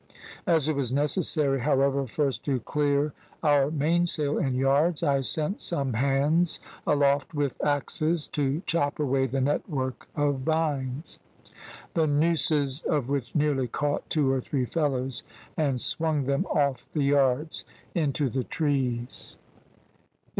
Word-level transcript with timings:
As 0.47 0.67
it 0.67 0.75
was 0.75 0.91
necessary, 0.91 1.59
however, 1.61 2.07
first 2.07 2.43
to 2.45 2.59
clear 2.61 3.13
our 3.43 3.69
mainsail 3.69 4.39
and 4.39 4.55
yards, 4.55 5.03
I 5.03 5.21
sent 5.21 5.61
some 5.61 5.93
hands 5.93 6.59
aloft 6.87 7.35
with 7.35 7.63
axes 7.63 8.27
to 8.29 8.63
chop 8.65 8.99
away 8.99 9.27
the 9.27 9.41
network 9.41 10.07
of 10.15 10.39
vines, 10.39 11.19
the 11.93 12.07
nooses 12.07 12.81
of 12.81 13.09
which 13.09 13.35
nearly 13.35 13.67
caught 13.67 14.09
two 14.09 14.31
or 14.31 14.41
three 14.41 14.65
fellows 14.65 15.21
and 15.55 15.79
swung 15.79 16.23
them 16.23 16.47
off 16.47 16.91
the 16.93 17.03
yards 17.03 17.63
into 17.93 18.27
the 18.27 18.43
trees. 18.43 19.37